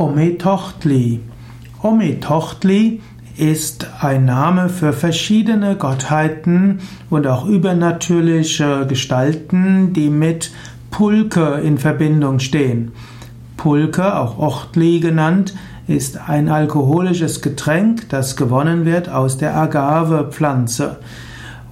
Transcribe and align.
Ometochtli. 0.00 1.20
Ometochtli 1.82 3.02
ist 3.36 3.86
ein 4.00 4.24
Name 4.24 4.70
für 4.70 4.94
verschiedene 4.94 5.76
Gottheiten 5.76 6.80
und 7.10 7.26
auch 7.26 7.44
übernatürliche 7.44 8.86
Gestalten, 8.86 9.92
die 9.92 10.08
mit 10.08 10.52
Pulke 10.90 11.60
in 11.62 11.76
Verbindung 11.76 12.38
stehen. 12.38 12.92
Pulke, 13.58 14.16
auch 14.16 14.38
Ochtli 14.38 15.00
genannt, 15.00 15.52
ist 15.86 16.18
ein 16.30 16.48
alkoholisches 16.48 17.42
Getränk, 17.42 18.08
das 18.08 18.36
gewonnen 18.36 18.86
wird 18.86 19.10
aus 19.10 19.36
der 19.36 19.54
Agave-Pflanze. 19.54 20.96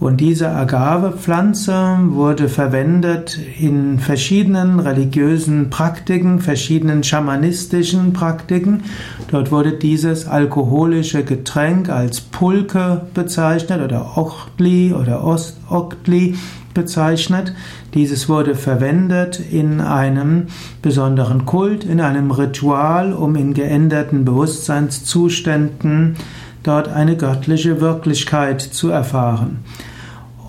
Und 0.00 0.20
diese 0.20 0.50
Agave-Pflanze 0.50 1.98
wurde 2.10 2.48
verwendet 2.48 3.36
in 3.60 3.98
verschiedenen 3.98 4.78
religiösen 4.78 5.70
Praktiken, 5.70 6.38
verschiedenen 6.38 7.02
schamanistischen 7.02 8.12
Praktiken. 8.12 8.84
Dort 9.30 9.50
wurde 9.50 9.72
dieses 9.72 10.28
alkoholische 10.28 11.24
Getränk 11.24 11.88
als 11.88 12.20
Pulke 12.20 13.02
bezeichnet 13.12 13.82
oder 13.82 14.16
Ochtli 14.16 14.92
oder 14.92 15.24
Ostoktli 15.24 16.36
bezeichnet. 16.74 17.52
Dieses 17.94 18.28
wurde 18.28 18.54
verwendet 18.54 19.40
in 19.50 19.80
einem 19.80 20.46
besonderen 20.80 21.44
Kult, 21.44 21.82
in 21.82 22.00
einem 22.00 22.30
Ritual, 22.30 23.12
um 23.12 23.34
in 23.34 23.52
geänderten 23.52 24.24
Bewusstseinszuständen 24.24 26.14
dort 26.62 26.88
eine 26.88 27.16
göttliche 27.16 27.80
Wirklichkeit 27.80 28.60
zu 28.60 28.90
erfahren. 28.90 29.64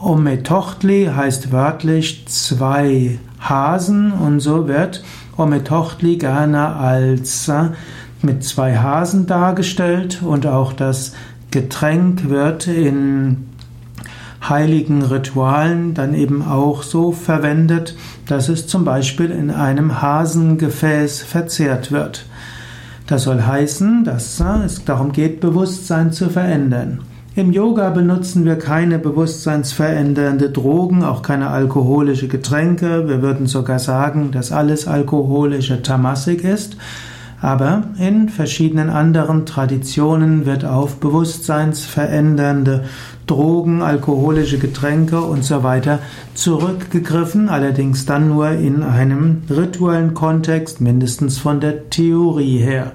Ometochtli 0.02 1.12
heißt 1.13 1.52
wörtlich 1.52 2.26
zwei 2.27 3.20
Hasen 3.40 4.12
und 4.12 4.40
so 4.40 4.68
wird 4.68 5.04
Ometochtli 5.38 6.18
gerne 6.18 6.76
als 6.76 7.48
äh, 7.48 7.70
mit 8.22 8.44
zwei 8.44 8.77
Hasen 8.77 9.26
dargestellt 9.26 10.22
und 10.22 10.45
auch 10.45 10.73
das 10.73 11.13
Getränk 11.51 12.29
wird 12.29 12.68
in 12.68 13.49
heiligen 14.48 15.01
Ritualen 15.01 15.94
dann 15.94 16.13
eben 16.13 16.44
auch 16.44 16.84
so 16.84 17.12
verwendet, 17.12 17.96
dass 18.27 18.49
es 18.49 18.68
zum 18.68 18.85
Beispiel 18.85 19.32
in 19.32 19.51
einem 19.51 20.01
Hasengefäß 20.01 21.21
verzehrt 21.23 21.91
wird. 21.91 22.26
Das 23.10 23.24
soll 23.24 23.41
heißen, 23.41 24.04
dass 24.04 24.40
es 24.40 24.85
darum 24.85 25.12
geht, 25.12 25.40
Bewusstsein 25.40 26.12
zu 26.12 26.29
verändern. 26.29 26.99
Im 27.35 27.51
Yoga 27.51 27.90
benutzen 27.90 28.46
wir 28.46 28.55
keine 28.55 28.99
bewusstseinsverändernde 28.99 30.51
Drogen, 30.51 31.04
auch 31.04 31.24
keine 31.24 31.49
alkoholische 31.49 32.27
Getränke. 32.27 33.07
Wir 33.07 33.24
würden 33.24 33.48
sogar 33.48 33.79
sagen, 33.79 34.29
dass 34.29 34.51
alles 34.51 34.88
alkoholische 34.88 35.82
Tamasik 35.82 36.43
ist. 36.43 36.77
Aber 37.41 37.84
in 37.98 38.27
verschiedenen 38.27 38.90
anderen 38.90 39.45
Traditionen 39.45 40.45
wird 40.45 40.65
auf 40.65 40.98
bewusstseinsverändernde 40.98 42.85
Drogen, 43.27 43.82
alkoholische 43.82 44.57
Getränke 44.57 45.21
und 45.21 45.45
so 45.45 45.63
weiter 45.63 45.99
zurückgegriffen, 46.34 47.48
allerdings 47.48 48.05
dann 48.05 48.27
nur 48.27 48.49
in 48.49 48.84
einem 48.84 49.43
rituellen 49.49 50.13
Kontext, 50.15 50.82
mindestens 50.82 51.37
von 51.37 51.62
der 51.62 51.90
Theorie 51.90 52.57
her. 52.57 52.91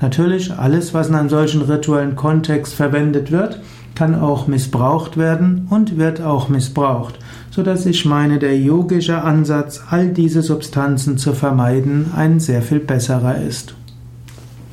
Natürlich, 0.00 0.52
alles, 0.52 0.92
was 0.92 1.08
in 1.08 1.14
einem 1.14 1.28
solchen 1.28 1.62
rituellen 1.62 2.16
Kontext 2.16 2.74
verwendet 2.74 3.30
wird, 3.30 3.60
kann 4.00 4.18
auch 4.18 4.46
missbraucht 4.46 5.18
werden 5.18 5.66
und 5.68 5.98
wird 5.98 6.22
auch 6.22 6.48
missbraucht, 6.48 7.18
so 7.50 7.62
dass 7.62 7.84
ich 7.84 8.06
meine, 8.06 8.38
der 8.38 8.58
yogische 8.58 9.20
Ansatz, 9.20 9.82
all 9.90 10.08
diese 10.08 10.40
Substanzen 10.40 11.18
zu 11.18 11.34
vermeiden, 11.34 12.06
ein 12.16 12.40
sehr 12.40 12.62
viel 12.62 12.80
besserer 12.80 13.36
ist. 13.42 13.74